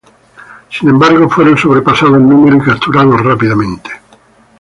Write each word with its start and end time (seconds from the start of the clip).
Sin 0.71 0.89
embargo, 0.89 1.29
fueron 1.29 1.55
sobrepasados 1.59 2.15
en 2.17 2.27
número 2.27 2.57
y 2.57 2.61
capturados 2.61 3.21
rápidamente. 3.23 3.91